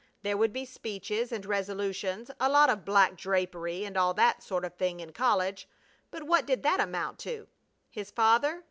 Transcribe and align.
There 0.23 0.35
would 0.35 0.51
be 0.51 0.65
speeches 0.65 1.31
and 1.31 1.45
resolutions, 1.45 2.31
a 2.39 2.49
lot 2.49 2.71
of 2.71 2.83
black 2.83 3.15
drapery, 3.17 3.85
and 3.85 3.95
all 3.95 4.15
that 4.15 4.41
sort 4.41 4.65
of 4.65 4.73
thing 4.73 4.99
in 4.99 5.13
college, 5.13 5.69
but 6.09 6.23
what 6.23 6.47
did 6.47 6.63
that 6.63 6.79
amount 6.79 7.19
to? 7.19 7.47
His 7.87 8.09
father? 8.09 8.59